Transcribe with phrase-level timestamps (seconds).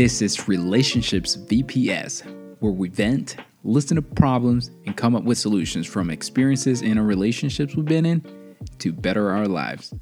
[0.00, 2.22] This is Relationships VPS,
[2.60, 7.04] where we vent, listen to problems, and come up with solutions from experiences in our
[7.04, 9.92] relationships we've been in to better our lives.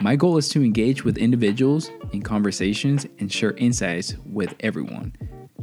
[0.00, 5.14] My goal is to engage with individuals in conversations and share insights with everyone.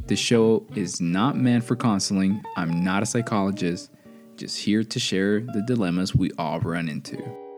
[0.05, 2.43] The show is not meant for counseling.
[2.55, 3.89] I'm not a psychologist,
[4.36, 7.48] just here to share the dilemmas we all run into.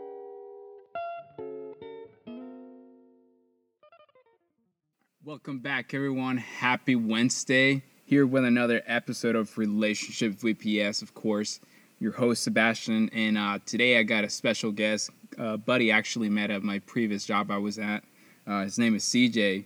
[5.44, 6.38] Welcome back, everyone.
[6.38, 7.82] Happy Wednesday.
[8.06, 11.60] Here with another episode of Relationship VPS, of course.
[11.98, 13.10] Your host, Sebastian.
[13.12, 15.10] And uh, today I got a special guest.
[15.40, 18.04] Uh, buddy actually met at my previous job I was at.
[18.46, 19.66] Uh, his name is CJ.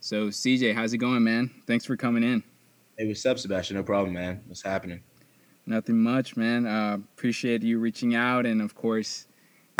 [0.00, 1.50] So, CJ, how's it going, man?
[1.66, 2.42] Thanks for coming in.
[2.98, 3.78] Hey, what's up, Sebastian?
[3.78, 4.42] No problem, man.
[4.46, 5.02] What's happening?
[5.64, 6.66] Nothing much, man.
[6.66, 9.26] Uh, appreciate you reaching out and, of course,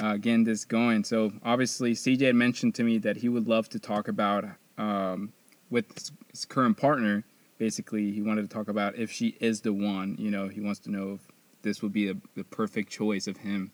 [0.03, 1.05] uh, getting this going.
[1.05, 4.47] So, obviously, CJ had mentioned to me that he would love to talk about
[4.78, 5.33] um,
[5.70, 5.86] with
[6.30, 7.25] his current partner.
[7.58, 10.16] Basically, he wanted to talk about if she is the one.
[10.19, 11.20] You know, he wants to know if
[11.62, 13.72] this would be a, the perfect choice of him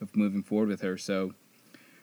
[0.00, 0.98] of moving forward with her.
[0.98, 1.32] So,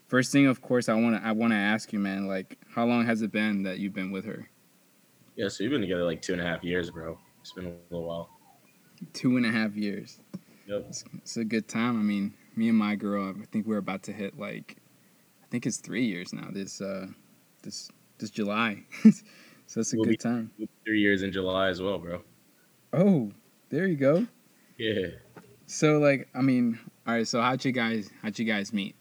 [0.08, 2.28] first thing, of course, I want to I want to ask you, man.
[2.28, 4.50] Like, how long has it been that you've been with her?
[5.36, 7.18] Yeah, so we've been together like two and a half years, bro.
[7.42, 8.30] It's been a little while.
[9.14, 10.20] Two and a half years.
[10.66, 10.86] Yep.
[10.90, 12.00] It's, it's a good time.
[12.00, 14.78] I mean, me and my girl, I think we're about to hit like,
[15.44, 16.48] I think it's three years now.
[16.52, 17.08] This uh,
[17.62, 18.84] this this July.
[19.68, 20.52] so it's a We'll good be- time.
[20.86, 22.22] Three years in July as well, bro.
[22.94, 23.32] Oh,
[23.70, 24.26] there you go.
[24.78, 25.08] Yeah.
[25.66, 27.28] So like, I mean, all right.
[27.28, 28.96] So how'd you guys how'd you guys meet?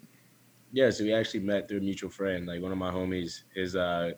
[0.72, 2.46] Yeah, so we actually met through a mutual friend.
[2.46, 4.10] Like one of my homies, his uh,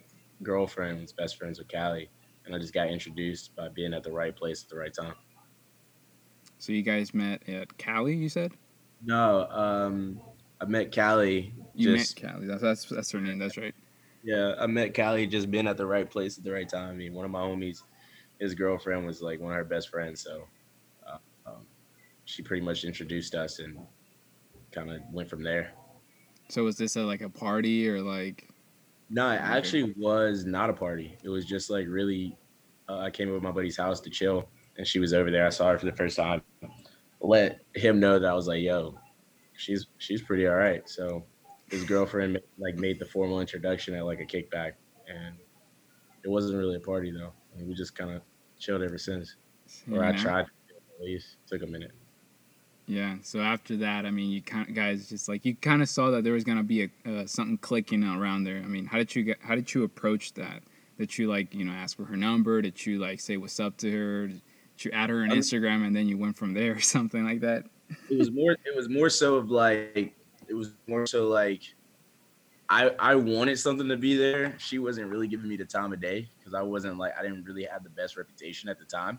[0.43, 2.11] girlfriend was best friends with Callie.
[2.47, 5.15] And I just got introduced by being at the right place at the right time.
[6.59, 8.53] So you guys met at Cali, you said?
[9.05, 10.21] No, um,
[10.61, 11.53] I met Callie.
[11.75, 12.47] You just, met Cali.
[12.47, 13.39] That's that's that's her name.
[13.39, 13.75] That's right.
[14.29, 16.91] Yeah, I met Callie just being at the right place at the right time.
[16.91, 17.79] I mean, one of my homies,
[18.39, 20.21] his girlfriend was like one of her best friends.
[20.21, 20.43] So
[21.07, 21.17] uh,
[21.47, 21.67] um,
[22.27, 23.79] she pretty much introduced us and
[24.71, 25.73] kind of went from there.
[26.51, 28.47] So was this a, like a party or like?
[29.09, 31.17] No, it actually was not a party.
[31.23, 32.37] It was just like really,
[32.87, 35.47] uh, I came over to my buddy's house to chill, and she was over there.
[35.47, 36.43] I saw her for the first time.
[37.23, 38.99] Let him know that I was like, "Yo,
[39.57, 41.25] she's she's pretty all right." So
[41.71, 44.73] his girlfriend like made the formal introduction at like a kickback,
[45.09, 45.35] and
[46.25, 47.33] it wasn't really a party though.
[47.55, 48.23] I mean, we just kind of
[48.59, 49.37] chilled ever since.
[49.93, 51.37] Or I tried to at least.
[51.47, 51.93] Took a minute.
[52.87, 53.17] Yeah.
[53.23, 56.25] So after that, I mean, you kind guys just like you kind of saw that
[56.25, 58.59] there was gonna be a uh, something clicking around there.
[58.59, 59.39] I mean, how did you get?
[59.41, 60.63] How did you approach that?
[60.99, 62.63] Did you like you know ask for her number?
[62.63, 64.27] Did you like say what's up to her?
[64.29, 64.43] Did
[64.85, 67.65] you add her on Instagram and then you went from there or something like that?
[68.11, 70.15] it was more it was more so of like
[70.49, 71.63] it was more so like
[72.69, 74.55] I I wanted something to be there.
[74.59, 77.45] She wasn't really giving me the time of day because I wasn't like I didn't
[77.45, 79.19] really have the best reputation at the time.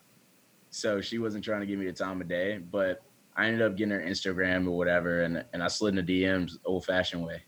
[0.69, 3.01] So she wasn't trying to give me the time of day, but
[3.35, 6.57] I ended up getting her Instagram or whatever and and I slid in the DMs
[6.65, 7.43] old fashioned way.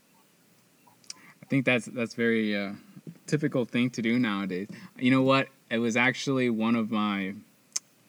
[1.42, 2.72] I think that's that's very uh,
[3.26, 4.68] typical thing to do nowadays.
[4.98, 5.48] You know what?
[5.70, 7.34] It was actually one of my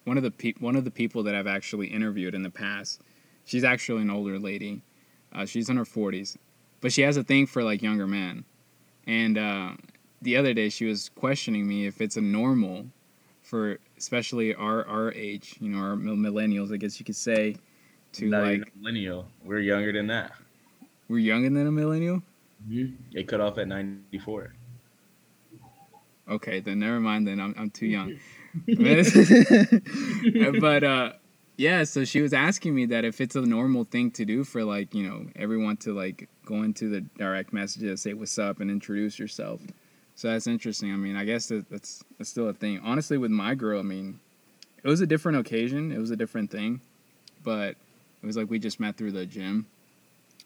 [0.06, 3.02] one of the pe- one of the people that I've actually interviewed in the past.
[3.46, 4.82] She's actually an older lady.
[5.34, 6.38] Uh, she's in her forties,
[6.82, 8.46] but she has a thing for like younger men.
[9.08, 9.72] And uh,
[10.22, 12.86] the other day, she was questioning me if it's a normal
[13.42, 17.58] for especially our our age, you know, our millennials, I guess you could say,
[18.14, 19.28] to Not like a millennial.
[19.44, 20.32] We're younger than that.
[21.10, 22.22] we're younger than a millennial.
[23.14, 24.54] They cut off at ninety four.
[26.30, 27.28] Okay, then never mind.
[27.28, 28.18] Then I'm I'm too young.
[30.62, 31.14] but uh,
[31.64, 31.84] yeah.
[31.86, 34.94] So she was asking me that if it's a normal thing to do for like
[34.94, 39.18] you know everyone to like go into the direct messages, say what's up, and introduce
[39.18, 39.62] yourself.
[40.16, 40.92] So that's interesting.
[40.92, 42.82] I mean, I guess that, that's that's still a thing.
[42.84, 44.20] Honestly, with my girl, I mean,
[44.84, 45.92] it was a different occasion.
[45.92, 46.82] It was a different thing,
[47.44, 47.78] but
[48.22, 49.66] it was like we just met through the gym.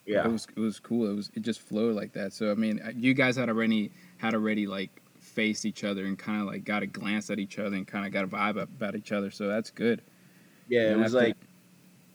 [0.05, 0.25] Yeah.
[0.25, 1.09] It was it was cool.
[1.09, 2.31] It was it just flowed like that.
[2.31, 6.17] So I mean, uh, you guys had already had already like faced each other and
[6.17, 8.61] kind of like got a glance at each other and kind of got a vibe
[8.61, 9.31] about each other.
[9.31, 10.01] So that's good.
[10.69, 11.37] Yeah, it was after- like,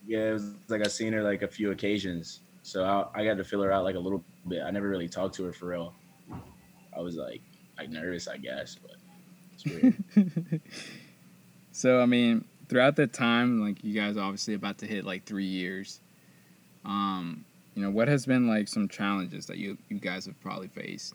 [0.06, 3.37] yeah, it was like I seen her like a few occasions, so I, I got
[3.37, 4.62] to fill her out like a little bit.
[4.62, 5.94] I never really talked to her for real.
[6.96, 7.40] I was like,
[7.78, 8.96] like nervous, I guess, but
[9.54, 10.60] it's weird.
[11.75, 15.46] So I mean, throughout that time, like you guys obviously about to hit like three
[15.46, 16.00] years.
[16.84, 17.44] Um,
[17.75, 21.14] you know, what has been like some challenges that you you guys have probably faced?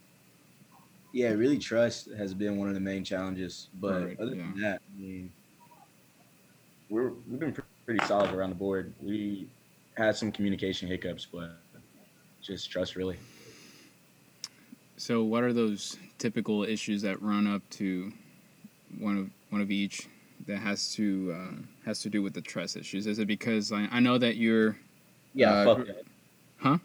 [1.14, 4.42] yeah, really trust has been one of the main challenges, but Right, other yeah.
[4.44, 5.32] than that, I mean,
[6.90, 7.56] we're we've been
[7.86, 8.94] pretty solid around the board.
[9.02, 9.48] We
[9.96, 11.58] had some communication hiccups, but
[12.42, 13.18] just trust really.
[14.98, 18.12] So, what are those typical issues that run up to
[19.00, 20.08] one of one of each
[20.48, 23.08] that has to uh, has to do with the trust issues?
[23.08, 24.78] Is it because I, I know that you're
[25.34, 25.96] Yeah, Uh, fucked up.
[26.58, 26.78] Huh?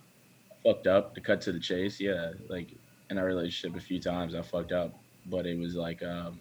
[0.64, 1.98] Fucked up to cut to the chase.
[1.98, 2.68] Yeah, like
[3.10, 6.40] in our relationship, a few times I fucked up, but it was like um,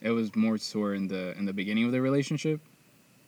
[0.00, 2.60] it was more sore in the in the beginning of the relationship?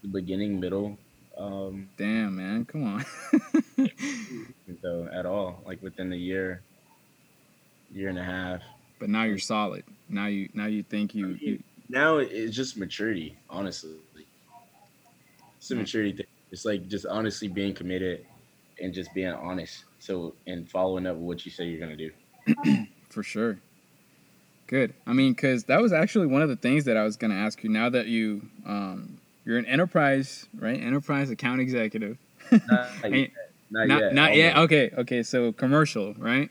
[0.04, 0.98] The beginning, middle,
[1.38, 3.04] um, Damn, man, come on.
[4.82, 6.62] so at all, like within the year,
[7.92, 8.60] year and a half.
[9.00, 9.82] but now you're solid.
[10.08, 13.96] Now you now you think you, you Now it's just maturity, honestly.
[15.58, 15.78] It's a Mm.
[15.78, 16.26] maturity thing.
[16.52, 18.26] It's like just honestly being committed
[18.80, 19.84] and just being honest.
[19.98, 22.10] So and following up with what you say you're gonna do.
[23.08, 23.58] For sure.
[24.66, 24.94] Good.
[25.06, 27.36] I mean, because that was actually one of the things that I was going to
[27.36, 27.68] ask you.
[27.68, 30.80] Now that you, um, you're an enterprise, right?
[30.80, 32.18] Enterprise account executive.
[32.50, 33.30] Not yet.
[33.70, 34.14] Not, not yet.
[34.14, 34.56] not yet.
[34.58, 34.90] Okay.
[34.96, 35.22] Okay.
[35.22, 36.50] So commercial, right?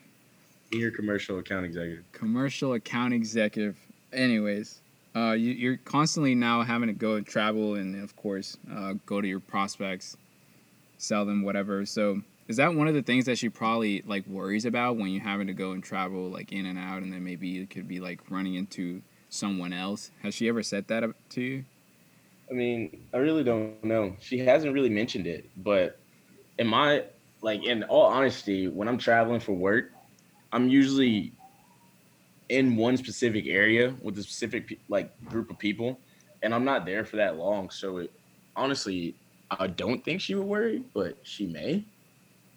[0.72, 2.04] Senior commercial account executive.
[2.12, 3.76] Commercial account executive.
[4.12, 4.80] Anyways,
[5.16, 9.20] uh, you, you're constantly now having to go and travel and, of course, uh, go
[9.20, 10.16] to your prospects,
[10.98, 11.86] sell them whatever.
[11.86, 15.22] So is that one of the things that she probably like worries about when you're
[15.22, 18.00] having to go and travel like in and out, and then maybe you could be
[18.00, 20.10] like running into someone else?
[20.22, 21.64] Has she ever said that to you?
[22.50, 24.16] I mean, I really don't know.
[24.20, 25.98] She hasn't really mentioned it, but
[26.58, 27.04] in my
[27.40, 29.92] like in all honesty, when I'm traveling for work,
[30.52, 31.32] I'm usually
[32.48, 35.98] in one specific area with a specific like group of people,
[36.42, 37.70] and I'm not there for that long.
[37.70, 38.12] So it,
[38.56, 39.14] honestly,
[39.50, 41.84] I don't think she would worry, but she may.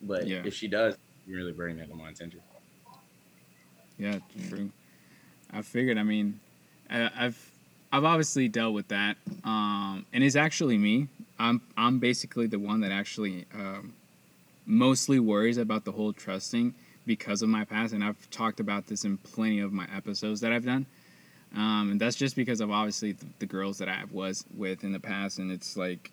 [0.01, 0.41] But Yeah.
[0.45, 0.95] if she does,
[1.27, 2.41] really bring that to my attention.
[3.97, 4.19] Yeah,
[4.49, 4.69] true.
[5.51, 5.97] I figured.
[5.97, 6.39] I mean,
[6.89, 7.51] I, I've
[7.91, 11.07] I've obviously dealt with that, um, and it's actually me.
[11.39, 13.93] I'm I'm basically the one that actually um,
[14.65, 16.73] mostly worries about the whole trusting
[17.05, 20.51] because of my past, and I've talked about this in plenty of my episodes that
[20.51, 20.85] I've done.
[21.55, 24.91] Um, and that's just because of obviously the, the girls that I was with in
[24.91, 26.11] the past, and it's like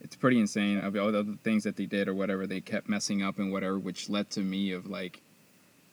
[0.00, 3.22] it's pretty insane of all the things that they did or whatever they kept messing
[3.22, 5.20] up and whatever, which led to me of like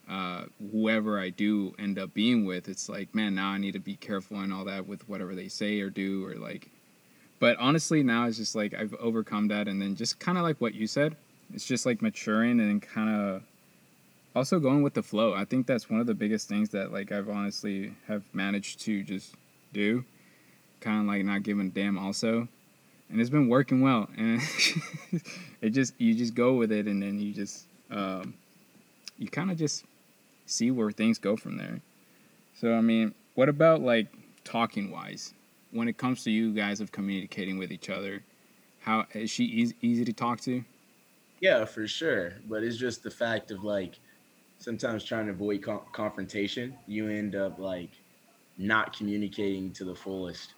[0.09, 3.79] uh, whoever I do end up being with, it's like, man, now I need to
[3.79, 6.69] be careful and all that with whatever they say or do or like.
[7.39, 10.59] But honestly, now it's just like I've overcome that, and then just kind of like
[10.61, 11.15] what you said,
[11.53, 13.43] it's just like maturing and kind of
[14.35, 15.33] also going with the flow.
[15.33, 19.03] I think that's one of the biggest things that like I've honestly have managed to
[19.03, 19.35] just
[19.73, 20.03] do,
[20.79, 22.47] kind of like not giving a damn also,
[23.09, 24.09] and it's been working well.
[24.17, 24.41] And
[25.61, 28.33] it just you just go with it, and then you just um,
[29.17, 29.85] you kind of just
[30.45, 31.81] see where things go from there.
[32.55, 34.07] So I mean, what about like
[34.43, 35.33] talking wise?
[35.71, 38.23] When it comes to you guys of communicating with each other,
[38.81, 40.63] how is she easy, easy to talk to?
[41.39, 42.33] Yeah, for sure.
[42.47, 43.99] But it's just the fact of like
[44.59, 47.91] sometimes trying to avoid con- confrontation, you end up like
[48.57, 50.53] not communicating to the fullest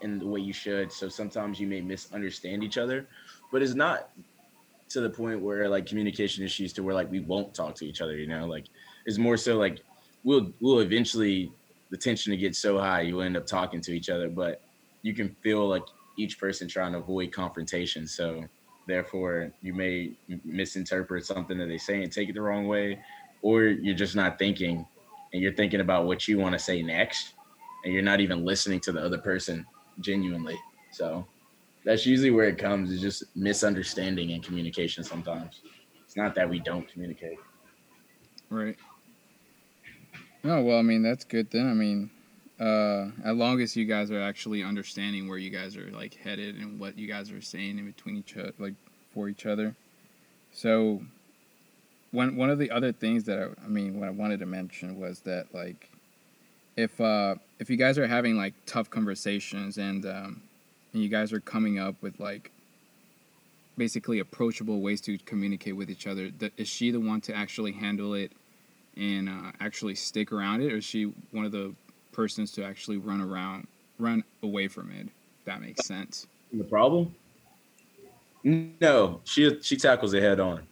[0.00, 0.92] in the way you should.
[0.92, 3.06] So sometimes you may misunderstand each other,
[3.52, 4.10] but it's not
[4.90, 8.00] to the point where like communication issues to where like we won't talk to each
[8.00, 8.46] other, you know?
[8.46, 8.66] Like
[9.06, 9.80] it's more so like
[10.24, 11.52] we'll we'll eventually
[11.90, 14.62] the tension to get so high you end up talking to each other, but
[15.02, 15.82] you can feel like
[16.18, 18.06] each person trying to avoid confrontation.
[18.06, 18.44] So
[18.86, 20.12] therefore you may
[20.44, 22.98] misinterpret something that they say and take it the wrong way
[23.42, 24.84] or you're just not thinking
[25.32, 27.34] and you're thinking about what you want to say next
[27.84, 29.64] and you're not even listening to the other person
[30.00, 30.58] genuinely
[30.90, 31.24] so
[31.84, 35.60] that's usually where it comes is just misunderstanding and communication sometimes
[36.04, 37.38] it's not that we don't communicate
[38.50, 38.76] Right.
[40.42, 41.68] No, well, I mean that's good then.
[41.68, 42.10] I mean,
[42.58, 46.56] uh, as long as you guys are actually understanding where you guys are like headed
[46.56, 48.74] and what you guys are saying in between each other, like
[49.12, 49.74] for each other.
[50.52, 51.02] So,
[52.10, 54.98] one one of the other things that I, I mean, what I wanted to mention
[54.98, 55.90] was that like,
[56.76, 60.42] if uh, if you guys are having like tough conversations and um,
[60.92, 62.50] and you guys are coming up with like
[63.76, 67.72] basically approachable ways to communicate with each other, th- is she the one to actually
[67.72, 68.32] handle it?
[68.96, 71.74] And uh, actually stick around it, or is she one of the
[72.12, 73.66] persons to actually run around,
[73.98, 75.08] run away from it?
[75.44, 76.26] That makes sense.
[76.52, 77.14] the problem
[78.44, 80.62] no she she tackles it head on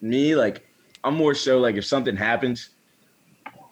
[0.00, 0.66] me like
[1.02, 2.70] i'm more so like if something happens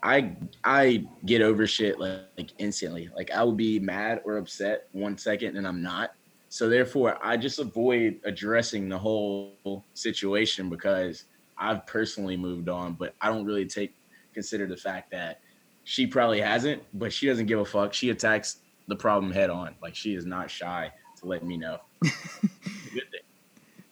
[0.03, 4.89] i i get over shit like, like instantly like i will be mad or upset
[4.93, 6.15] one second and i'm not
[6.49, 11.25] so therefore i just avoid addressing the whole situation because
[11.59, 13.95] i've personally moved on but i don't really take
[14.35, 15.41] consider the fact that
[15.85, 19.75] she probably hasn't but she doesn't give a fuck she attacks the problem head on
[19.83, 22.13] like she is not shy to let me know Good
[23.11, 23.21] thing.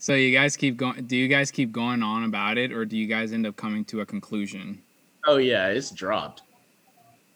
[0.00, 1.04] So you guys keep going.
[1.04, 3.84] Do you guys keep going on about it, or do you guys end up coming
[3.86, 4.80] to a conclusion?
[5.26, 6.42] Oh yeah, it's dropped.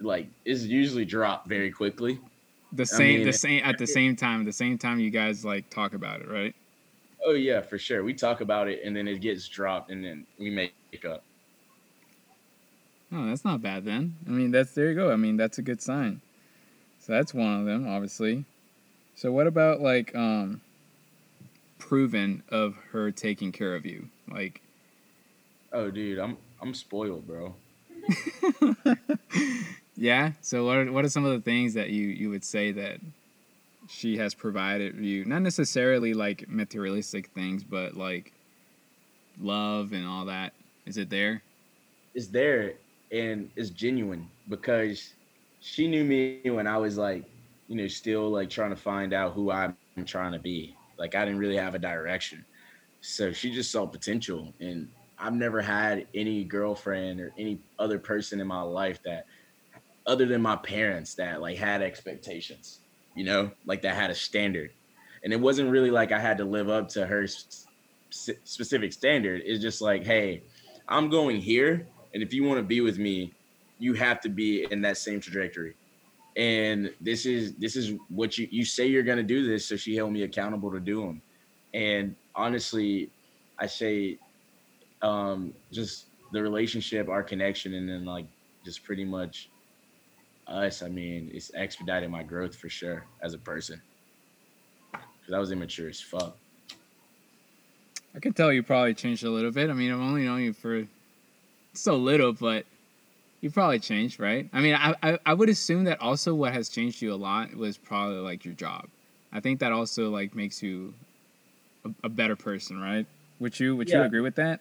[0.00, 2.18] Like it's usually dropped very quickly.
[2.72, 4.40] The same, mean, the same at the same time.
[4.40, 6.54] At the same time you guys like talk about it, right?
[7.24, 8.04] Oh yeah, for sure.
[8.04, 10.74] We talk about it and then it gets dropped and then we make
[11.08, 11.24] up.
[13.12, 14.16] Oh, that's not bad then.
[14.26, 15.10] I mean, that's there you go.
[15.12, 16.20] I mean, that's a good sign.
[17.00, 18.44] So that's one of them, obviously.
[19.14, 20.60] So what about like um
[21.78, 24.08] proven of her taking care of you?
[24.30, 24.60] Like
[25.72, 27.54] Oh dude, I'm I'm spoiled, bro.
[29.96, 30.32] yeah.
[30.40, 33.00] So what are, what are some of the things that you you would say that
[33.94, 35.24] she has provided you?
[35.24, 38.32] Not necessarily like materialistic things, but like
[39.40, 40.52] love and all that.
[40.84, 41.42] Is it there?
[42.14, 42.74] It's there
[43.12, 45.14] and it's genuine because
[45.60, 47.24] she knew me when I was like,
[47.68, 50.76] you know, still like trying to find out who I'm trying to be.
[50.98, 52.44] Like I didn't really have a direction.
[53.00, 58.40] So she just saw potential and I've never had any girlfriend or any other person
[58.40, 59.26] in my life that
[60.06, 62.80] other than my parents that like had expectations,
[63.14, 64.70] you know, like that had a standard.
[65.22, 67.26] And it wasn't really like I had to live up to her
[68.10, 69.42] specific standard.
[69.44, 70.42] It's just like, hey,
[70.88, 73.32] I'm going here, and if you want to be with me,
[73.78, 75.74] you have to be in that same trajectory.
[76.36, 79.94] And this is this is what you you say you're gonna do this, so she
[79.94, 81.22] held me accountable to do them.
[81.72, 83.10] And honestly,
[83.58, 84.18] I say
[85.02, 88.26] um, just the relationship, our connection, and then like
[88.64, 89.48] just pretty much
[90.46, 90.82] us.
[90.82, 93.80] I mean, it's expedited my growth for sure as a person
[94.92, 96.36] because I was immature as fuck.
[98.14, 99.70] I can tell you probably changed a little bit.
[99.70, 100.86] I mean, I've only known you for
[101.72, 102.64] so little, but
[103.40, 104.48] you probably changed, right?
[104.52, 107.54] I mean, I, I, I would assume that also what has changed you a lot
[107.54, 108.86] was probably like your job.
[109.32, 110.94] I think that also like makes you
[111.84, 113.06] a, a better person, right?
[113.40, 113.98] Would you would yeah.
[113.98, 114.60] you agree with that?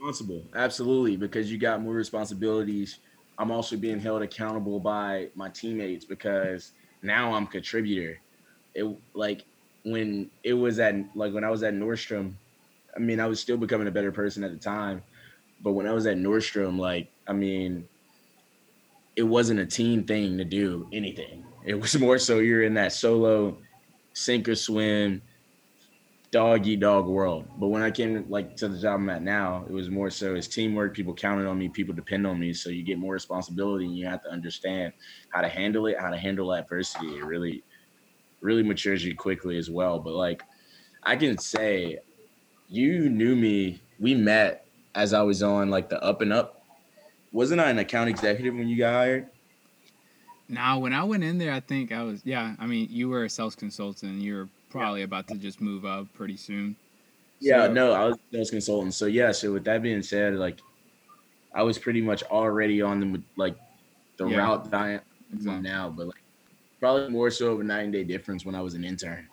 [0.00, 0.42] responsible.
[0.54, 2.98] Absolutely, because you got more responsibilities.
[3.38, 6.72] I'm also being held accountable by my teammates because
[7.02, 8.18] now I'm contributor.
[8.74, 9.44] It like
[9.84, 12.34] when it was at like when I was at Nordstrom,
[12.94, 15.02] I mean I was still becoming a better person at the time,
[15.62, 17.88] but when I was at Nordstrom, like I mean,
[19.16, 21.44] it wasn't a team thing to do anything.
[21.64, 23.56] It was more so you're in that solo
[24.12, 25.22] sink or swim
[26.30, 27.46] dog eat dog world.
[27.58, 30.34] But when I came like to the job I'm at now, it was more so
[30.34, 30.94] it's teamwork.
[30.94, 31.68] People counted on me.
[31.68, 32.52] People depend on me.
[32.52, 34.92] So you get more responsibility, and you have to understand
[35.30, 37.16] how to handle it, how to handle adversity.
[37.16, 37.62] It really,
[38.40, 39.98] really matures you quickly as well.
[39.98, 40.42] But like,
[41.02, 41.98] I can say,
[42.68, 43.82] you knew me.
[43.98, 46.64] We met as I was on like the up and up.
[47.32, 49.26] Wasn't I an account executive when you got hired?
[50.48, 52.22] Now, when I went in there, I think I was.
[52.24, 54.20] Yeah, I mean, you were a sales consultant.
[54.20, 56.76] You were probably about to just move up pretty soon.
[57.40, 58.94] Yeah, so, no, I was sales consultant.
[58.94, 60.58] So yeah, so with that being said, like
[61.54, 63.56] I was pretty much already on the like
[64.16, 65.00] the yeah, route that I am
[65.32, 65.62] exactly.
[65.62, 66.22] now, but like
[66.78, 69.26] probably more so of a nine day difference when I was an intern.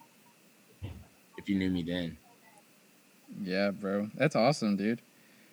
[1.38, 2.18] If you knew me then.
[3.44, 4.10] Yeah, bro.
[4.16, 5.02] That's awesome, dude.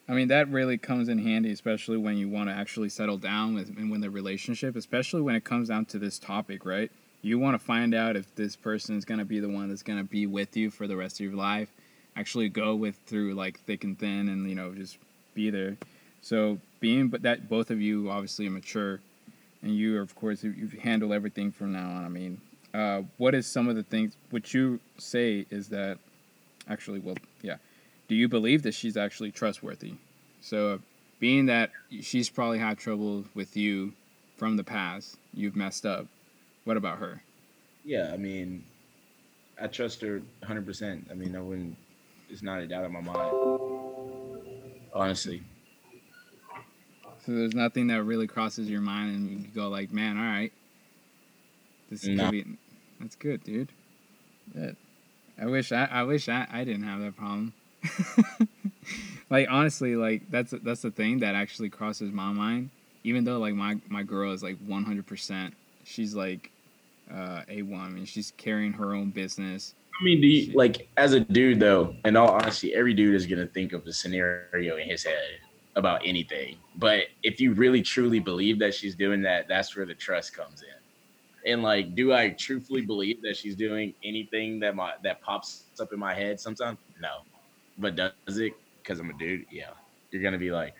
[0.08, 3.54] I mean, that really comes in handy, especially when you want to actually settle down
[3.54, 6.90] with and when the relationship, especially when it comes down to this topic, right?
[7.24, 9.82] You want to find out if this person is going to be the one that's
[9.82, 11.68] going to be with you for the rest of your life
[12.16, 14.98] actually go with through like thick and thin and you know just
[15.34, 15.76] be there.
[16.22, 19.00] So being but that both of you obviously are mature
[19.62, 22.38] and you of course you handle everything from now on i mean
[22.74, 25.96] uh, what is some of the things what you say is that
[26.68, 27.56] actually well yeah
[28.08, 29.94] do you believe that she's actually trustworthy?
[30.40, 30.80] So
[31.20, 31.70] being that
[32.02, 33.94] she's probably had trouble with you
[34.36, 36.06] from the past you've messed up
[36.64, 37.22] what about her?
[37.84, 38.64] Yeah, I mean,
[39.60, 41.10] I trust her 100%.
[41.10, 41.76] I mean, I wouldn't,
[42.28, 43.32] it's not a doubt in my mind.
[44.92, 45.42] Honestly.
[47.24, 50.52] So there's nothing that really crosses your mind and you go like, man, all right.
[51.90, 52.30] This is no.
[52.30, 52.44] be,
[53.00, 53.70] that's good, dude.
[54.52, 54.76] Good.
[55.40, 57.52] I wish I, I wish I, I didn't have that problem.
[59.30, 62.70] like honestly, like that's that's the thing that actually crosses my mind.
[63.02, 65.52] Even though like my my girl is like 100%,
[65.84, 66.50] she's like
[67.10, 68.00] uh, A1.
[68.00, 69.74] I she's carrying her own business.
[70.00, 71.94] I mean, do you, like as a dude though?
[72.04, 75.38] In all honesty, every dude is gonna think of the scenario in his head
[75.76, 76.56] about anything.
[76.76, 80.62] But if you really truly believe that she's doing that, that's where the trust comes
[80.62, 81.52] in.
[81.52, 85.92] And like, do I truthfully believe that she's doing anything that my that pops up
[85.92, 86.78] in my head sometimes?
[87.00, 87.18] No.
[87.78, 88.54] But does it?
[88.82, 89.46] Because I'm a dude.
[89.50, 89.70] Yeah.
[90.10, 90.74] You're gonna be like,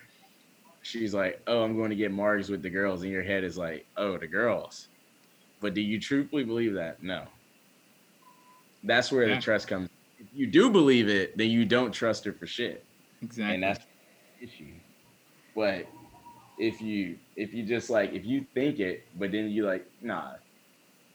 [0.85, 3.59] she's like, oh, I'm going to get marks with the girls, and your head is
[3.59, 4.89] like, oh, the girls.
[5.65, 7.03] But do you truthfully believe that?
[7.03, 7.23] No.
[8.83, 9.37] That's where yeah.
[9.37, 9.89] the trust comes.
[10.19, 12.85] If you do believe it, then you don't trust her for shit.
[13.23, 13.55] Exactly.
[13.55, 13.83] And that's
[14.39, 14.75] the issue.
[15.57, 15.87] But
[16.59, 20.33] if you if you just like if you think it, but then you like, nah,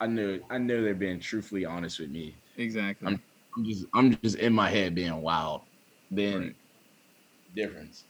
[0.01, 2.33] I know I know they're being truthfully honest with me.
[2.57, 3.07] Exactly.
[3.07, 3.21] I'm,
[3.55, 5.61] I'm just I'm just in my head being wild.
[6.09, 6.55] Then Right.
[7.53, 8.03] difference.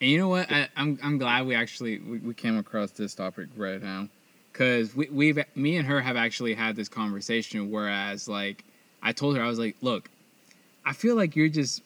[0.00, 0.52] And you know what?
[0.52, 4.08] I, I'm I'm glad we actually we, we came across this topic right now,
[4.54, 7.70] because we we've me and her have actually had this conversation.
[7.70, 8.64] Whereas like
[9.02, 10.08] I told her I was like, look,
[10.86, 11.82] I feel like you're just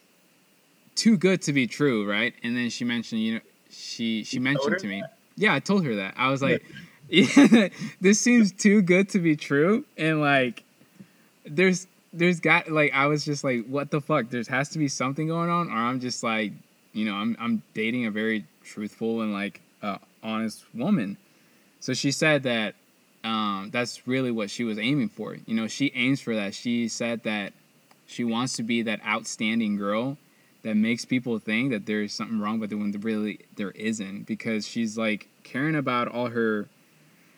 [0.94, 2.34] too good to be true, right?
[2.42, 5.02] And then she mentioned, you know, she she You mentioned to me,
[5.37, 6.62] yeah, I told her that I was like,
[7.08, 7.68] yeah,
[8.00, 10.62] this seems too good to be true, and like
[11.46, 14.28] there's there's got like I was just like, what the fuck?
[14.28, 16.52] There has to be something going on, or I'm just like,
[16.92, 21.16] you know, I'm I'm dating a very truthful and like uh, honest woman.
[21.80, 22.75] So she said that
[23.25, 25.37] um, that's really what she was aiming for.
[25.47, 26.54] You know, she aims for that.
[26.54, 27.52] She said that
[28.06, 30.16] she wants to be that outstanding girl
[30.62, 34.66] that makes people think that there's something wrong with it when really there isn't because
[34.66, 36.66] she's like caring about all her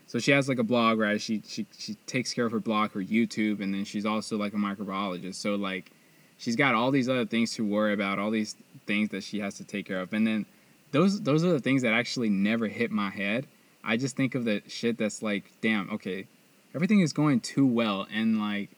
[0.07, 2.93] so she has like a blog right she she, she takes care of her blog
[2.93, 5.91] her youtube and then she's also like a microbiologist so like
[6.39, 8.57] she's got all these other things to worry about all these
[8.87, 10.47] things that she has to take care of and then
[10.93, 13.47] those those are the things that actually never hit my head
[13.85, 16.27] i just think of the shit that's like damn okay
[16.75, 18.69] everything is going too well and like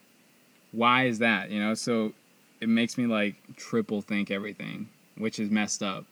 [0.73, 2.13] why is that you know so
[2.61, 6.05] it makes me like triple think everything which is messed up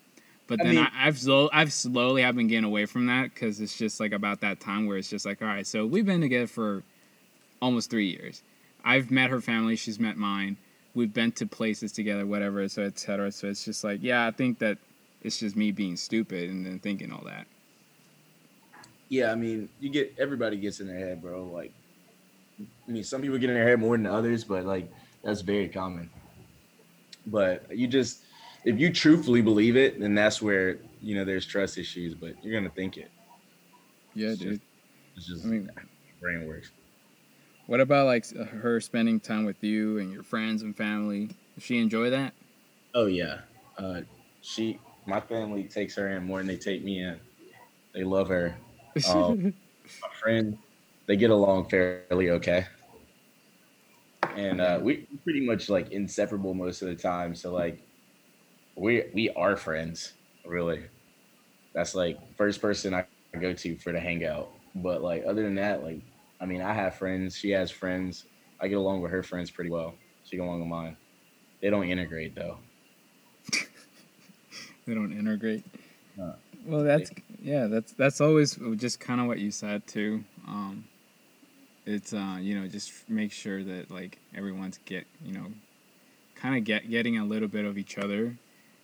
[0.51, 3.33] but I then mean- I, I've slow, I've slowly have been getting away from that
[3.33, 6.05] because it's just like about that time where it's just like, all right, so we've
[6.05, 6.83] been together for
[7.61, 8.43] almost three years.
[8.83, 10.57] I've met her family, she's met mine.
[10.93, 13.31] We've been to places together, whatever, so et cetera.
[13.31, 14.77] So it's just like, yeah, I think that
[15.21, 17.47] it's just me being stupid and then thinking all that.
[19.11, 21.43] Yeah, I mean, you get everybody gets in their head, bro.
[21.43, 21.73] Like,
[22.87, 24.89] I mean, some people get in their head more than others, but like
[25.21, 26.09] that's very common.
[27.27, 28.23] But you just,
[28.63, 32.13] if you truthfully believe it, then that's where you know there's trust issues.
[32.15, 33.11] But you're gonna think it.
[34.15, 34.61] Yeah, It's dude.
[35.17, 35.69] It's just I mean-
[36.21, 36.71] brain works.
[37.67, 41.31] What about like her spending time with you and your friends and family?
[41.55, 42.33] Does she enjoy that?
[42.95, 43.39] Oh yeah,
[43.77, 44.01] uh,
[44.41, 47.19] she, my family takes her in more than they take me in.
[47.93, 48.55] They love her.
[49.07, 49.53] Um,
[50.01, 50.57] my friend,
[51.07, 52.65] they get along fairly okay.
[54.35, 57.35] And uh, we pretty much like inseparable most of the time.
[57.35, 57.81] So like
[58.75, 60.13] we we are friends,
[60.45, 60.83] really.
[61.73, 63.05] That's like first person I
[63.39, 64.49] go to for the hangout.
[64.75, 66.01] But like other than that, like
[66.39, 68.25] I mean I have friends, she has friends.
[68.59, 69.95] I get along with her friends pretty well.
[70.23, 70.97] She get along with mine.
[71.61, 72.57] They don't integrate though.
[74.85, 75.65] they don't integrate.
[76.17, 76.35] No.
[76.65, 80.23] Well, that's yeah, that's that's always just kind of what you said too.
[80.47, 80.85] Um,
[81.85, 85.47] it's uh, you know, just make sure that like everyone's get you know,
[86.35, 88.35] kind of get getting a little bit of each other,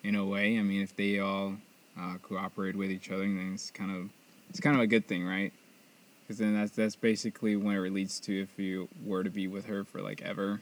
[0.04, 0.58] in a way.
[0.58, 1.58] I mean, if they all
[2.00, 4.10] uh, cooperate with each other, then it's kind of
[4.50, 5.54] it's kind of a good thing, right?
[6.24, 9.66] Because then that's that's basically where it leads to if you were to be with
[9.66, 10.62] her for like ever.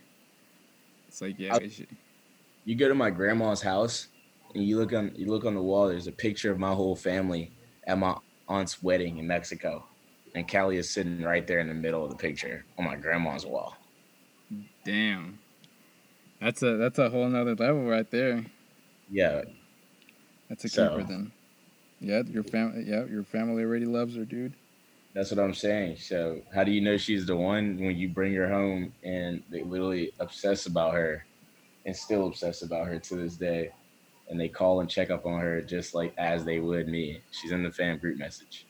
[1.07, 1.87] It's like yeah, I-
[2.65, 4.07] you go to my grandma's house
[4.55, 6.95] and you look on you look on the wall there's a picture of my whole
[6.95, 7.51] family
[7.85, 8.15] at my
[8.47, 9.85] aunt's wedding in mexico
[10.33, 13.45] and callie is sitting right there in the middle of the picture on my grandma's
[13.45, 13.75] wall
[14.83, 15.39] damn.
[16.41, 18.45] That's a that's a whole nother level right there.
[19.09, 19.41] yeah
[20.49, 21.31] That's a So- keeper then.
[22.01, 22.83] Yeah, your family.
[22.85, 24.53] Yeah, your family already loves her, dude.
[25.13, 28.33] that's what i'm saying so how do you know she's the one when you bring
[28.33, 31.25] her home and they literally obsess about her
[31.85, 33.71] and still obsess about her to this day
[34.29, 37.51] and they call and check up on her just like as they would me she's
[37.51, 38.65] in the fam group message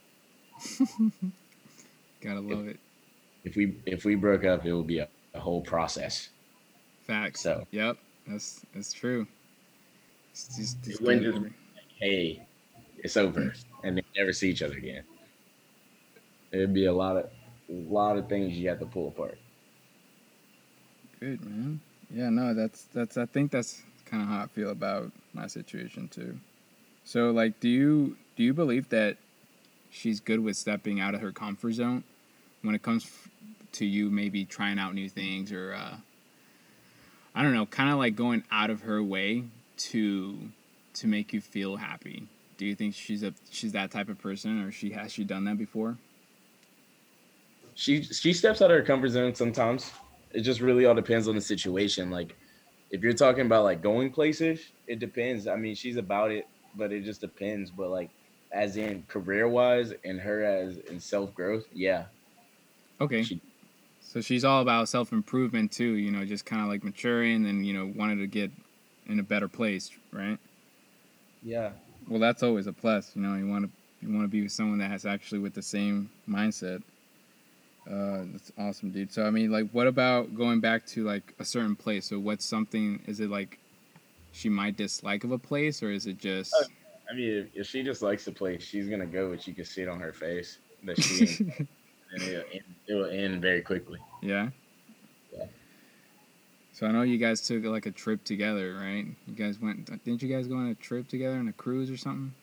[2.21, 2.79] Gotta love it.
[3.43, 6.29] if we if we broke up it would be a, a whole process
[7.05, 7.41] Facts.
[7.41, 9.27] So- Yep, that's that's true.
[10.31, 11.51] It's just- just wouldn't just- over-
[11.99, 12.45] hey,
[12.97, 15.03] it's over, and they never see each other again.
[16.51, 17.29] It'd be a lot of
[17.69, 19.37] a lot of things you have to pull apart.
[21.19, 21.79] Good man.
[22.09, 23.17] Yeah, no, that's that's.
[23.17, 23.83] I think that's
[24.15, 26.37] kind of how I feel about my situation too.
[27.03, 29.17] So, like, do you do you believe that
[29.89, 32.03] she's good with stepping out of her comfort zone
[32.61, 33.29] when it comes f-
[33.73, 35.97] to you maybe trying out new things or uh,
[37.33, 39.43] I don't know, kind of like going out of her way
[39.77, 40.37] to
[40.93, 42.27] to make you feel happy?
[42.57, 45.43] Do you think she's a she's that type of person, or she has she done
[45.43, 45.97] that before?
[47.73, 49.91] She she steps out of her comfort zone sometimes.
[50.31, 52.09] It just really all depends on the situation.
[52.09, 52.37] Like
[52.95, 55.47] if you're talking about like going places, it depends.
[55.47, 57.71] I mean, she's about it, but it just depends.
[57.71, 58.11] But like
[58.51, 62.05] as in career wise and her as in self growth, yeah.
[63.01, 63.23] Okay.
[63.23, 63.41] She
[63.99, 67.65] So she's all about self improvement too, you know, just kind of like maturing and
[67.65, 68.51] you know wanted to get
[69.07, 70.39] in a better place, right?
[71.41, 71.71] yeah.
[72.07, 73.35] Well, that's always a plus, you know.
[73.35, 76.11] You want to You want to be with someone that has actually with the same
[76.29, 76.83] mindset.
[77.89, 79.11] Uh, that's awesome, dude.
[79.11, 82.05] So I mean, like, what about going back to like a certain place?
[82.05, 83.01] So what's something?
[83.05, 83.59] Is it like
[84.31, 86.53] she might dislike of a place, or is it just?
[86.57, 86.65] Oh,
[87.11, 89.83] I mean, if, she just likes the place, she's gonna go, but you can see
[89.83, 91.67] it on her face that she, and
[92.21, 93.99] it'll end, it will end very quickly.
[94.21, 94.49] Yeah.
[95.37, 95.45] Yeah.
[96.73, 99.05] So I know you guys took like a trip together, right?
[99.27, 99.85] You guys went.
[100.03, 102.33] Didn't you guys go on a trip together on a cruise or something?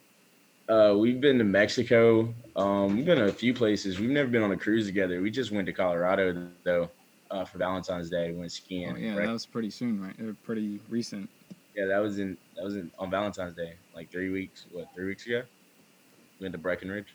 [0.69, 2.33] Uh, we've been to Mexico.
[2.55, 3.99] Um, we've been to a few places.
[3.99, 5.21] We've never been on a cruise together.
[5.21, 6.89] We just went to Colorado though
[7.31, 8.31] uh, for Valentine's Day.
[8.31, 8.93] We went skiing.
[8.93, 9.25] Oh, yeah, right?
[9.25, 10.43] that was pretty soon, right?
[10.43, 11.29] Pretty recent.
[11.75, 14.65] Yeah, that was in that was in on Valentine's Day, like three weeks.
[14.71, 15.43] What three weeks ago?
[16.39, 17.07] We went to Breckenridge.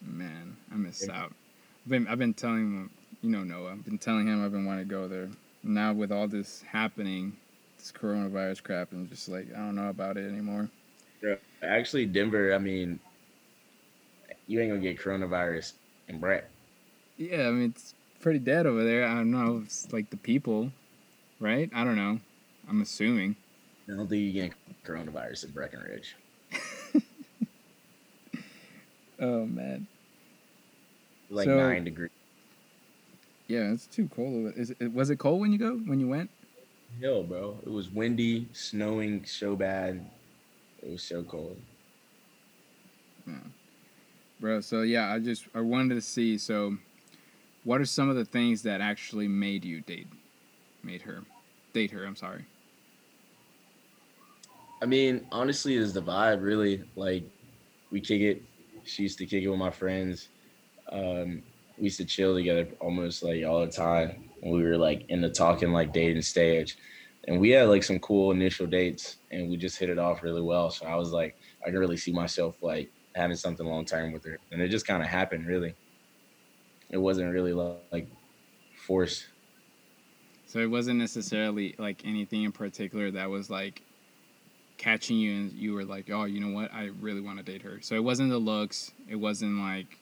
[0.00, 1.22] Man, I missed Yeah.
[1.22, 1.34] out.
[1.84, 2.90] I've been I've been telling him,
[3.22, 3.72] you know Noah.
[3.72, 5.28] I've been telling him I've been wanting to go there.
[5.62, 7.36] Now with all this happening,
[7.76, 10.70] this coronavirus crap, and just like I don't know about it anymore.
[11.22, 11.34] Yeah.
[11.62, 12.54] Actually, Denver.
[12.54, 12.98] I mean,
[14.46, 15.72] you ain't gonna get coronavirus
[16.08, 16.44] in Breck.
[17.16, 19.04] Yeah, I mean it's pretty dead over there.
[19.06, 19.62] I don't know.
[19.64, 20.70] It's like the people,
[21.40, 21.68] right?
[21.74, 22.20] I don't know.
[22.68, 23.36] I'm assuming.
[23.88, 24.52] I don't think you get
[24.84, 26.14] coronavirus in Breckenridge.
[29.20, 29.86] Oh man.
[31.30, 32.10] Like So- nine degrees.
[33.48, 34.52] Yeah, it's too cold.
[34.56, 36.28] Is it, was it cold when you go when you went?
[37.00, 37.56] Hell, bro.
[37.64, 40.04] It was windy, snowing so bad.
[40.82, 41.56] It was so cold.
[43.26, 43.34] Yeah.
[44.40, 46.76] Bro, so yeah, I just I wanted to see so
[47.64, 50.06] what are some of the things that actually made you date
[50.82, 51.22] made her
[51.72, 52.44] date her, I'm sorry.
[54.80, 57.24] I mean, honestly, is the vibe really like
[57.90, 58.42] we kick it.
[58.84, 60.28] She used to kick it with my friends.
[60.90, 61.42] Um,
[61.76, 65.20] we used to chill together almost like all the time when we were like in
[65.20, 66.78] the talking like dating stage.
[67.28, 70.42] And we had like some cool initial dates and we just hit it off really
[70.42, 70.70] well.
[70.70, 71.36] So I was like,
[71.66, 74.40] I can really see myself like having something long term with her.
[74.52, 75.76] And it just kind of happened really.
[76.90, 78.08] It wasn't really like
[78.86, 79.28] forced.
[80.46, 83.84] So it wasn't necessarily like anything in particular that was like
[84.78, 86.72] catching you and you were like, "Oh, you know what?
[86.72, 90.00] I really want to date her." So it wasn't the looks, it wasn't like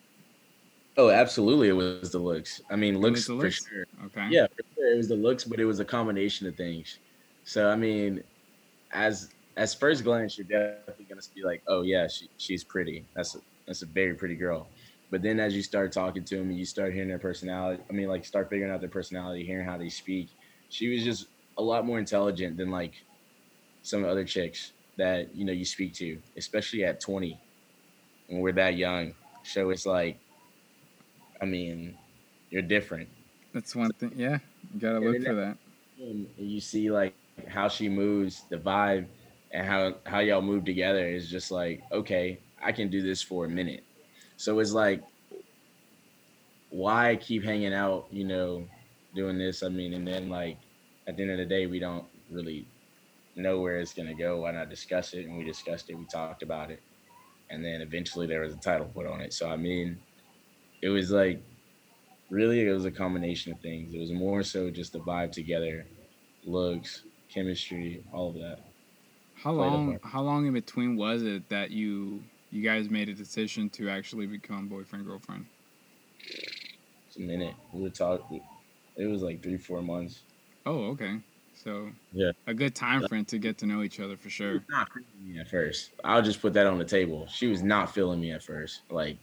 [0.99, 1.69] Oh, absolutely.
[1.69, 2.61] It was the looks.
[2.71, 3.85] I mean, it looks, for sure.
[4.07, 4.29] Okay.
[4.31, 4.93] Yeah, for sure.
[4.95, 7.01] It was the looks, but it was a combination of things.
[7.47, 8.23] So I mean,
[8.93, 13.07] as as first glance, you're definitely gonna be like, oh yeah, she, she's pretty.
[13.15, 14.67] That's a, that's a very pretty girl.
[15.13, 17.93] But then as you start talking to them and you start hearing their personality, I
[17.93, 20.29] mean, like start figuring out their personality, hearing how they speak,
[20.71, 22.95] she was just a lot more intelligent than like
[23.83, 27.39] some other chicks that you know you speak to, especially at 20
[28.27, 29.15] when we're that young.
[29.45, 30.19] So it's like,
[31.41, 31.97] I mean,
[32.51, 33.09] you're different.
[33.53, 34.15] That's one thing.
[34.17, 34.39] Yeah.
[34.75, 35.57] You got to look for that.
[36.01, 37.15] and you see like
[37.49, 39.07] how she moves, the vibe,
[39.51, 43.45] and how how y'all move together is just like okay, I can do this for
[43.45, 43.85] a minute.
[44.37, 45.03] So it's like,
[46.71, 48.07] why keep hanging out?
[48.11, 48.69] You know,
[49.15, 49.63] doing this.
[49.63, 50.59] I mean, and then like
[51.07, 52.67] at the end of the day, we don't really
[53.35, 54.43] know where it's gonna go.
[54.43, 55.27] Why not discuss it?
[55.27, 55.95] And we discussed it.
[55.95, 56.83] We talked about it,
[57.51, 59.33] and then eventually there was a title put on it.
[59.33, 59.99] So I mean,
[60.83, 61.43] it was like
[62.31, 63.95] really it was a combination of things.
[63.95, 65.87] It was more so just the vibe together,
[66.45, 67.05] looks,
[67.37, 68.59] chemistry, all of that.
[69.35, 73.69] How long how long in between was it that you you guys made a decision
[73.71, 75.47] to actually become boyfriend girlfriend?
[77.07, 77.55] It's a minute.
[77.73, 78.41] We were talking.
[78.97, 80.25] It was like three, four months.
[80.65, 81.21] Oh, okay.
[81.55, 82.33] So Yeah.
[82.47, 84.55] a good time frame to get to know each other for She sure.
[84.55, 85.91] was not feeling me at first.
[86.05, 87.27] I'll just put that on the table.
[87.29, 88.83] She was not feeling me at first.
[88.91, 89.19] Like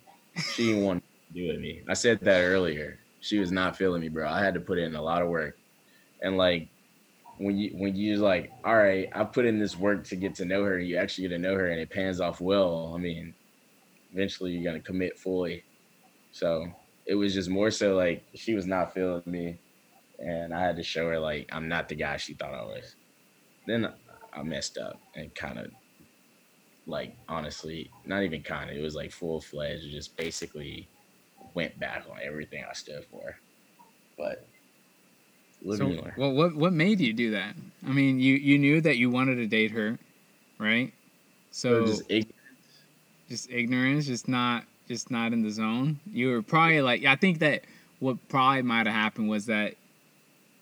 [0.56, 1.84] she didn't want to do it with me.
[1.89, 2.99] I said that earlier.
[3.19, 4.30] She was not feeling me, bro.
[4.30, 5.56] I had to put in a lot of work.
[6.21, 6.69] And like
[7.38, 10.46] when you when you like, all right, I put in this work to get to
[10.46, 12.93] know her, you actually get to know her, and it pans off well.
[12.96, 13.34] I mean,
[14.13, 15.63] eventually you're gonna commit fully.
[16.32, 16.67] So
[17.06, 19.60] it was just more so like she was not feeling me,
[20.19, 22.96] and I had to show her like I'm not the guy she thought I was.
[23.67, 23.91] Then
[24.34, 25.72] I messed up and kind of
[26.86, 28.78] like honestly, not even kind of.
[28.78, 29.91] It was like full fledged.
[29.91, 30.88] Just basically
[31.54, 33.36] went back on everything I stood for.
[34.17, 34.48] But
[35.63, 37.56] living so, well, what what made you do that?
[37.86, 39.97] I mean, you you knew that you wanted to date her,
[40.60, 40.93] right?
[41.52, 42.36] So just ignorant.
[43.30, 45.99] just ignorance, just not just not in the zone.
[46.12, 47.63] You were probably like I think that
[47.99, 49.76] what probably might have happened was that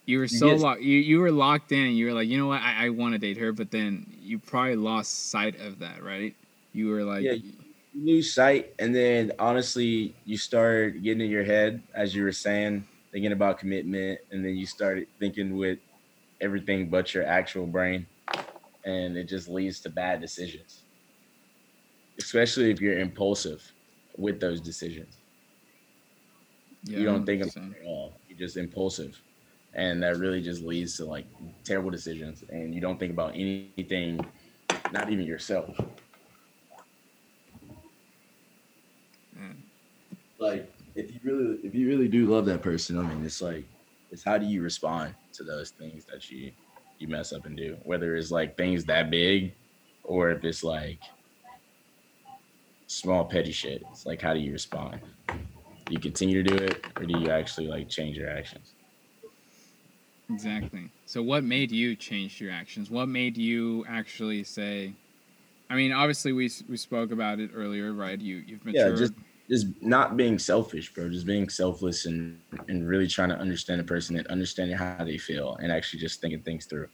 [0.05, 2.37] you were so get- locked you, you were locked in and you were like, you
[2.37, 5.79] know what, I, I want to date her, but then you probably lost sight of
[5.79, 6.35] that, right?
[6.73, 7.33] You were like Yeah.
[7.33, 7.53] you
[7.93, 12.87] lose sight, and then honestly, you start getting in your head as you were saying,
[13.11, 15.79] thinking about commitment, and then you started thinking with
[16.41, 18.07] everything but your actual brain,
[18.85, 20.83] and it just leads to bad decisions.
[22.17, 23.73] especially if you're impulsive
[24.17, 25.17] with those decisions.
[26.83, 28.13] Yeah, you don't think of it at all.
[28.27, 29.21] You're just impulsive.
[29.73, 31.25] And that really just leads to like
[31.63, 32.43] terrible decisions.
[32.49, 34.19] And you don't think about anything,
[34.91, 35.75] not even yourself.
[39.37, 39.55] Mm.
[40.39, 40.71] Like
[41.23, 43.65] really if you really do love that person, I mean it's like
[44.11, 46.51] it's how do you respond to those things that you
[46.99, 47.77] you mess up and do?
[47.83, 49.53] Whether it's like things that big
[50.03, 50.99] or if it's like
[52.87, 53.83] small petty shit.
[53.91, 55.01] It's like how do you respond?
[55.27, 58.73] Do you continue to do it or do you actually like change your actions?
[60.29, 60.89] Exactly.
[61.05, 62.89] So what made you change your actions?
[62.89, 64.93] What made you actually say
[65.71, 68.19] I mean, obviously we we spoke about it earlier, right?
[68.19, 68.91] You you've matured.
[68.91, 69.13] Yeah, just
[69.51, 71.09] just not being selfish, bro.
[71.09, 75.17] Just being selfless and and really trying to understand a person and understanding how they
[75.17, 76.87] feel and actually just thinking things through.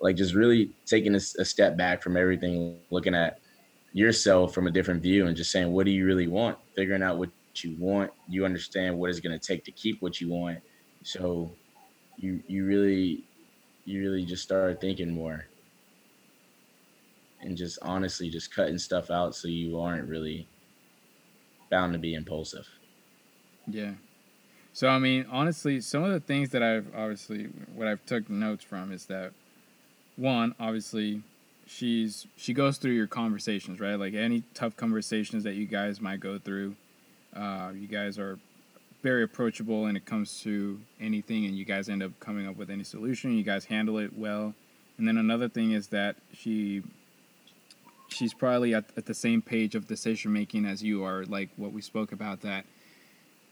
[0.00, 3.40] Like just really taking a, a step back from everything, looking at
[3.92, 6.56] yourself from a different view and just saying, what do you really want?
[6.76, 8.12] Figuring out what you want.
[8.28, 10.58] You understand what it's going to take to keep what you want.
[11.02, 11.50] So
[12.16, 13.24] you you really
[13.84, 15.46] you really just start thinking more
[17.40, 20.46] and just honestly just cutting stuff out so you aren't really
[21.70, 22.66] bound to be impulsive.
[23.66, 23.92] Yeah.
[24.72, 28.64] So I mean, honestly, some of the things that I've obviously what I've took notes
[28.64, 29.32] from is that
[30.16, 31.22] one, obviously,
[31.66, 33.94] she's she goes through your conversations, right?
[33.94, 36.76] Like any tough conversations that you guys might go through.
[37.34, 38.38] Uh, you guys are
[39.02, 42.70] very approachable when it comes to anything, and you guys end up coming up with
[42.70, 43.36] any solution.
[43.36, 44.54] You guys handle it well.
[44.98, 46.82] And then another thing is that she
[48.08, 51.72] she's probably at, at the same page of decision making as you are, like what
[51.72, 52.64] we spoke about that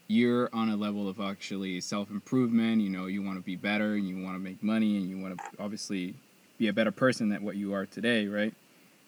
[0.07, 2.81] you're on a level of actually self improvement.
[2.81, 5.17] You know, you want to be better and you want to make money and you
[5.17, 6.15] want to obviously
[6.57, 8.53] be a better person than what you are today, right?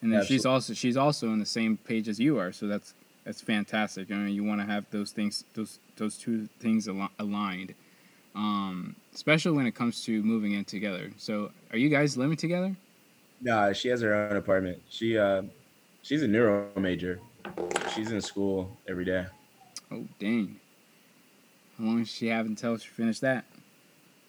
[0.02, 0.38] And then Absolutely.
[0.38, 2.94] she's also she's also on the same page as you are, so that's
[3.26, 4.12] that's fantastic.
[4.12, 7.74] I mean, you want to have those things, those those two things al- aligned,
[8.36, 11.12] um, especially when it comes to moving in together.
[11.18, 12.76] So, are you guys living together?
[13.41, 14.82] Nah, she has her own apartment.
[14.89, 15.43] She uh,
[16.02, 17.19] she's a neuro major.
[17.93, 19.25] She's in school every day.
[19.91, 20.60] Oh dang!
[21.78, 23.45] How long does she have until she finished that?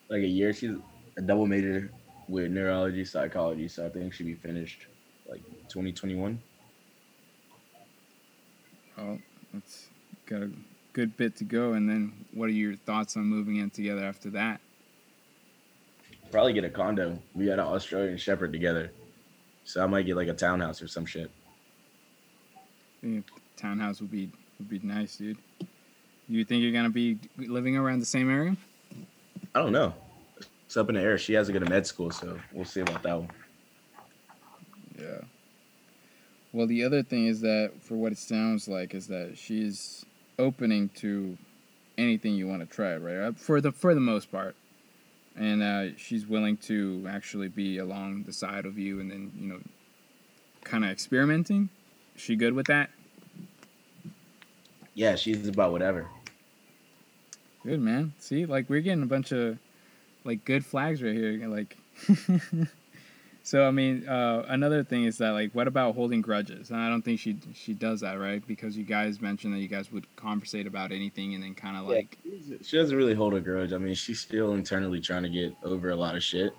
[0.09, 0.53] Like a year.
[0.53, 0.77] She's
[1.17, 1.91] a double major
[2.29, 3.69] with neurology, psychology.
[3.69, 4.87] So I think she'll be finished
[5.29, 6.41] like 2021.
[8.99, 9.19] Oh,
[9.53, 9.89] that's
[10.27, 10.51] got a
[10.93, 11.73] good bit to go.
[11.73, 14.61] And then, what are your thoughts on moving in together after that?
[16.31, 17.19] Probably get a condo.
[17.35, 18.93] We got an Australian Shepherd together,
[19.73, 21.31] so I might get like a townhouse or some shit.
[23.57, 25.39] Townhouse would be would be nice, dude.
[26.29, 28.57] You think you're gonna be living around the same area?
[29.55, 29.95] I don't know
[30.71, 31.19] it's up in the air.
[31.19, 33.29] She has to go to med school, so we'll see about that one.
[34.97, 35.23] Yeah.
[36.53, 40.07] Well, the other thing is that, for what it sounds like, is that she's
[40.39, 41.37] opening to
[41.99, 43.17] anything you want to try, right?
[43.17, 44.55] Uh, for the for the most part,
[45.41, 49.49] and uh, she's willing to actually be along the side of you, and then you
[49.49, 49.61] know,
[50.65, 51.71] kind of experimenting.
[52.15, 52.91] Is she good with that?
[54.95, 56.09] Yeah, she's about whatever.
[57.65, 58.13] Good man.
[58.19, 59.59] See, like we're getting a bunch of
[60.25, 61.49] like good flags right here.
[61.49, 61.79] Like,
[63.43, 66.71] so I mean, uh, another thing is that like, what about holding grudges?
[66.71, 68.47] And I don't think she she does that, right?
[68.47, 71.87] Because you guys mentioned that you guys would conversate about anything and then kind of
[71.87, 72.19] like.
[72.63, 73.73] She doesn't really hold a grudge.
[73.73, 76.53] I mean, she's still internally trying to get over a lot of shit,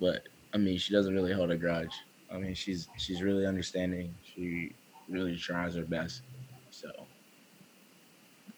[0.00, 0.22] but
[0.54, 1.92] I mean, she doesn't really hold a grudge.
[2.32, 4.14] I mean, she's she's really understanding.
[4.22, 4.72] She
[5.08, 6.22] really tries her best.
[6.70, 6.90] So.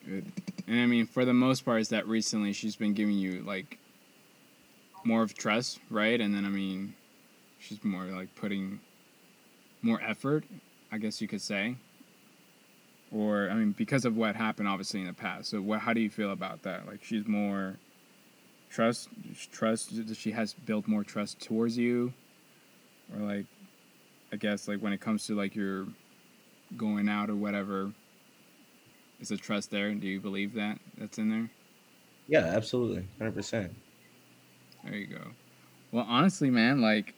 [0.07, 0.31] Good.
[0.67, 3.79] And I mean, for the most part, is that recently she's been giving you like
[5.05, 6.21] more of trust, right?
[6.21, 6.95] And then I mean,
[7.61, 8.81] she's more like putting
[9.83, 10.45] more effort,
[10.91, 11.77] I guess you could say.
[13.13, 15.51] Or I mean, because of what happened, obviously in the past.
[15.51, 15.81] So, what?
[15.81, 16.87] How do you feel about that?
[16.87, 17.77] Like, she's more
[18.71, 19.09] trust,
[19.53, 19.93] trust.
[20.15, 22.13] She has built more trust towards you,
[23.13, 23.47] or like,
[24.33, 25.87] I guess like when it comes to like your
[26.77, 27.91] going out or whatever,
[29.21, 29.93] is the trust there?
[29.93, 31.51] Do you believe that that's in there?
[32.29, 33.75] Yeah, absolutely, hundred percent.
[34.85, 35.25] There you go.
[35.91, 37.15] Well, honestly, man, like,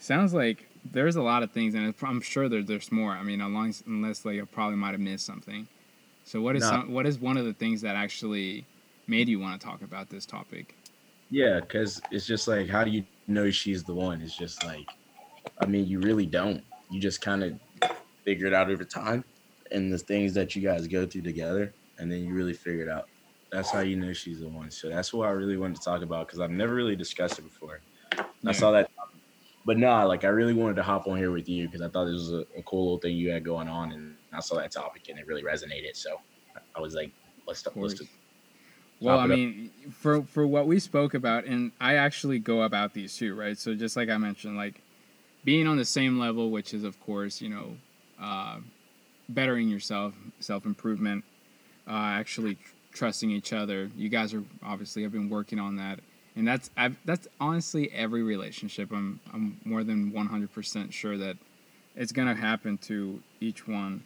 [0.00, 3.12] sounds like there's a lot of things, and I'm sure there, there's more.
[3.12, 5.68] I mean, unless, unless like I probably might have missed something.
[6.24, 8.64] So, what is some, what is one of the things that actually
[9.06, 10.74] made you want to talk about this topic?
[11.30, 14.20] Yeah, because it's just like, how do you know she's the one?
[14.20, 14.86] It's just like,
[15.60, 16.62] I mean, you really don't.
[16.90, 17.58] You just kind of
[18.24, 19.24] figure it out over time,
[19.70, 22.88] and the things that you guys go through together, and then you really figure it
[22.88, 23.06] out.
[23.52, 24.70] That's how you know she's the one.
[24.70, 27.42] So that's what I really wanted to talk about because I've never really discussed it
[27.42, 27.80] before.
[28.16, 28.24] Yeah.
[28.46, 28.90] I saw that,
[29.70, 32.06] but nah, like I really wanted to hop on here with you because I thought
[32.06, 34.72] this was a, a, cool little thing you had going on, and I saw that
[34.72, 35.94] topic and it really resonated.
[35.94, 36.20] So
[36.74, 37.12] I was like,
[37.46, 38.02] let's let's.
[38.98, 43.16] Well, I mean, for for what we spoke about, and I actually go about these
[43.16, 43.56] too, right?
[43.56, 44.82] So just like I mentioned, like
[45.44, 47.76] being on the same level, which is of course, you know,
[48.20, 48.56] uh,
[49.28, 51.22] bettering yourself, self improvement,
[51.86, 52.58] uh, actually
[52.92, 53.88] trusting each other.
[53.96, 56.00] You guys are obviously have been working on that,
[56.36, 58.90] and that's I've, that's honestly every relationship.
[58.92, 61.36] I'm I'm more than one hundred percent sure that
[61.96, 64.04] it's gonna happen to each one.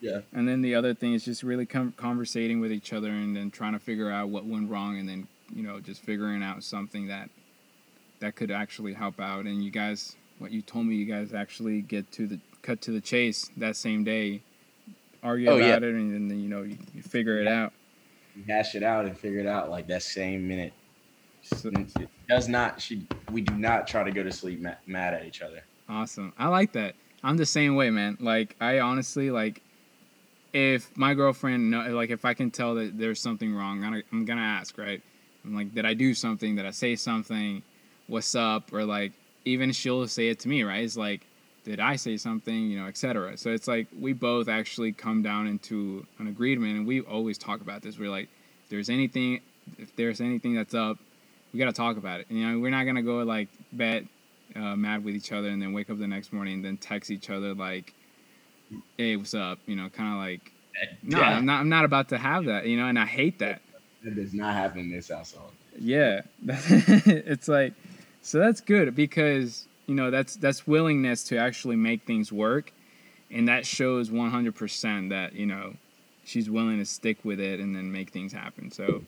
[0.00, 0.20] Yeah.
[0.32, 3.50] And then the other thing is just really com- conversating with each other and then
[3.50, 7.08] trying to figure out what went wrong and then you know just figuring out something
[7.08, 7.30] that
[8.20, 9.44] that could actually help out.
[9.44, 12.90] And you guys, what you told me, you guys actually get to the cut to
[12.90, 14.42] the chase that same day,
[15.22, 15.76] argue oh, about yeah.
[15.76, 17.72] it, and then you know you, you figure it out.
[18.34, 20.72] You hash it out and figure it out like that same minute.
[21.46, 22.80] So, it does not.
[22.80, 23.06] She.
[23.30, 25.62] We do not try to go to sleep mad, mad at each other.
[25.88, 26.32] Awesome.
[26.38, 26.94] I like that.
[27.22, 28.16] I'm the same way, man.
[28.20, 29.62] Like I honestly like
[30.52, 34.02] if my girlfriend know, like if I can tell that there's something wrong, I'm gonna,
[34.10, 35.02] I'm gonna ask, right?
[35.44, 36.56] I'm like, did I do something?
[36.56, 37.62] Did I say something?
[38.06, 38.72] What's up?
[38.72, 39.12] Or like,
[39.44, 40.82] even she'll say it to me, right?
[40.82, 41.26] It's like,
[41.64, 42.70] did I say something?
[42.70, 43.36] You know, etc.
[43.36, 47.60] So it's like we both actually come down into an agreement, and we always talk
[47.60, 47.98] about this.
[47.98, 48.28] We're like,
[48.64, 49.40] if there's anything,
[49.78, 50.98] if there's anything that's up,
[51.56, 52.26] we gotta talk about it.
[52.28, 54.04] You know, we're not gonna go like bet
[54.54, 57.10] uh, mad with each other and then wake up the next morning and then text
[57.10, 57.94] each other like
[58.96, 59.58] hey, what's up?
[59.66, 60.52] You know, kind of like,
[61.02, 61.36] no, yeah.
[61.36, 61.60] I'm not.
[61.60, 62.66] I'm not about to have that.
[62.66, 63.62] You know, and I hate that.
[64.04, 65.52] That does not happen in this household.
[65.78, 67.72] Yeah, it's like,
[68.22, 72.72] so that's good because you know that's that's willingness to actually make things work,
[73.30, 75.74] and that shows 100% that you know
[76.24, 78.70] she's willing to stick with it and then make things happen.
[78.70, 79.02] So.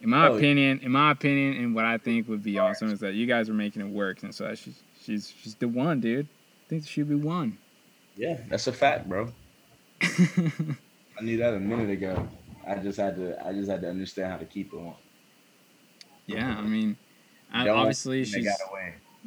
[0.00, 3.00] In my oh, opinion, in my opinion, and what I think would be awesome is
[3.00, 6.26] that you guys are making it work, and so she's she's she's the one, dude.
[6.26, 7.58] I think she'd be one.
[8.16, 9.32] Yeah, that's a fact, bro.
[10.02, 12.26] I knew that a minute ago.
[12.66, 13.46] I just had to.
[13.46, 14.94] I just had to understand how to keep it on.
[16.26, 16.96] Yeah, I mean,
[17.52, 18.48] obviously she's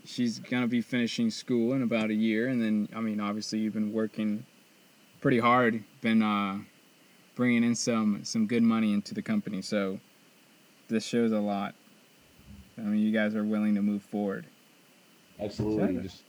[0.06, 3.74] she's gonna be finishing school in about a year, and then I mean, obviously you've
[3.74, 4.46] been working
[5.22, 6.60] pretty hard, been uh,
[7.36, 9.62] bringing in some some good money into the company.
[9.62, 10.00] So
[10.94, 11.74] this shows a lot.
[12.78, 14.46] I mean, you guys are willing to move forward.
[15.40, 16.22] Absolutely, just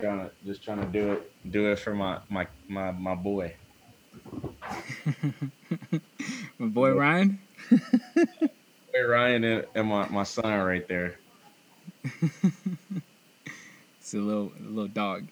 [0.00, 3.54] trying to just trying to do it do it for my my my my boy.
[6.58, 7.38] my boy Ryan.
[8.14, 11.18] boy Ryan and, and my my son are right there.
[14.00, 15.26] it's a little a little dog.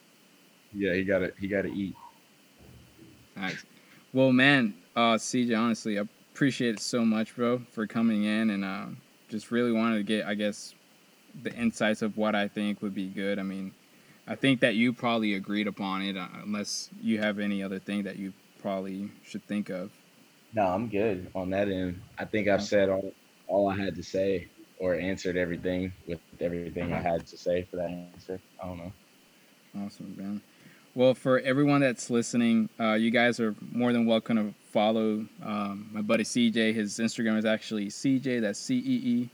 [0.73, 1.95] Yeah, he got to he got to eat.
[3.37, 3.63] Nice.
[4.13, 6.03] Well, man, uh, CJ, honestly, I
[6.35, 8.87] appreciate it so much, bro, for coming in and uh,
[9.29, 10.75] just really wanted to get, I guess,
[11.43, 13.39] the insights of what I think would be good.
[13.39, 13.71] I mean,
[14.27, 18.03] I think that you probably agreed upon it, uh, unless you have any other thing
[18.03, 19.91] that you probably should think of.
[20.53, 22.01] No, I'm good on that end.
[22.19, 23.13] I think I've said all,
[23.47, 27.77] all I had to say or answered everything with everything I had to say for
[27.77, 28.41] that answer.
[28.61, 28.91] I don't know.
[29.85, 30.41] Awesome, man.
[30.95, 35.89] Well, for everyone that's listening, uh, you guys are more than welcome to follow um,
[35.91, 36.73] my buddy CJ.
[36.73, 39.29] His Instagram is actually CJ, that's C E E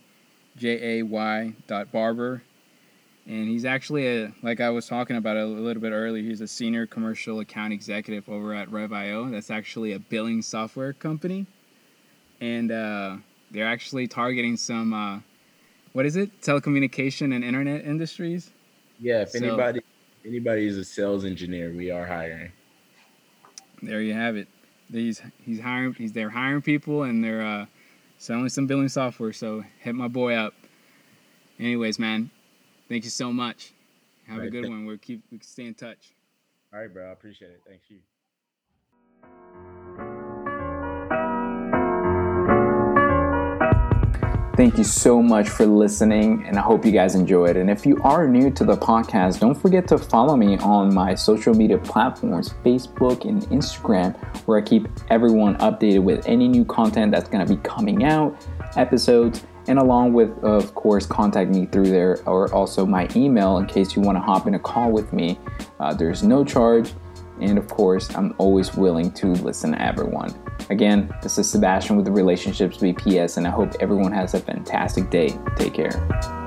[0.55, 2.43] J A Y dot barber
[3.27, 6.23] and he's actually a like I was talking about a little bit earlier.
[6.23, 9.29] He's a senior commercial account executive over at Rev.io.
[9.29, 11.45] That's actually a billing software company,
[12.39, 13.17] and uh,
[13.51, 15.19] they're actually targeting some uh,
[15.93, 16.41] what is it?
[16.41, 18.49] Telecommunication and internet industries.
[18.99, 19.81] Yeah, if so, anybody
[20.25, 22.51] anybody is a sales engineer, we are hiring.
[23.83, 24.47] There you have it.
[24.91, 25.93] He's he's hiring.
[25.93, 27.65] He's they're hiring people and they're uh,
[28.17, 29.33] selling some billing software.
[29.33, 30.53] So hit my boy up.
[31.59, 32.31] Anyways, man,
[32.91, 33.71] Thank you so much.
[34.27, 34.85] Have right, a good one.
[34.85, 36.11] We'll keep we stay in touch.
[36.73, 37.07] All right, bro.
[37.07, 37.61] I appreciate it.
[37.65, 37.99] Thank you.
[44.61, 47.57] Thank you so much for listening, and I hope you guys enjoyed.
[47.57, 51.15] And if you are new to the podcast, don't forget to follow me on my
[51.15, 54.15] social media platforms Facebook and Instagram,
[54.45, 58.39] where I keep everyone updated with any new content that's going to be coming out,
[58.77, 63.65] episodes, and along with, of course, contact me through there or also my email in
[63.65, 65.39] case you want to hop in a call with me.
[65.79, 66.93] Uh, there's no charge,
[67.41, 70.33] and of course, I'm always willing to listen to everyone.
[70.69, 75.09] Again, this is Sebastian with the Relationships BPS, and I hope everyone has a fantastic
[75.09, 75.37] day.
[75.57, 76.40] Take care.